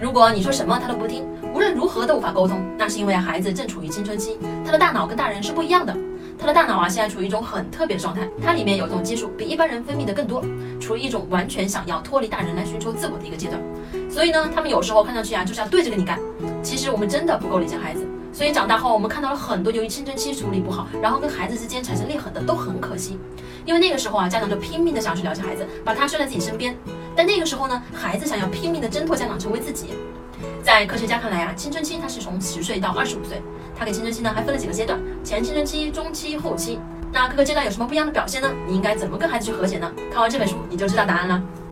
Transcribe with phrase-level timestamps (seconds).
[0.00, 5.96] 如果你说什么他都不听，无论如何都无法沟通，那是因为孩子正处于青春期，他的大脑跟大人是不一样的。
[6.38, 10.40] 他的大脑啊，现在处于一种很特别的状态，它里面有一种激素比一般人分泌的更多，
[10.80, 13.60] 处于一种完全想要脱离大人来寻求自我的一个阶段。
[14.08, 16.16] 所以呢，他们有时候看上去啊，就是要对着跟你干。
[16.62, 23.18] 其实我们真的不够理解孩子，所以长大后我们看到了很多由于青春期处理不好，然后跟孩子之间产生裂痕的，都很可惜。
[23.64, 26.76] 因为那个时候啊，家长就拼命的想去了解孩子，把他拴在自己身边。
[27.18, 29.88] 在那个时候呢，孩子想要拼命的挣脱家长，成为自己。
[30.62, 33.42] 在科学家看来啊，青春期它是从十岁到二十五岁，
[33.76, 36.78] 他给青春期呢还分了几个阶段：前青春期、中期、后期。
[37.12, 38.48] 那各个阶段有什么不一样的表现呢？
[38.68, 39.92] 你应该怎么跟孩子去和解呢？
[40.12, 41.42] 看完这本书你就知道答案了。